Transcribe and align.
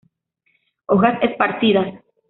Hojas 0.87 1.21
esparcidas. 1.21 1.99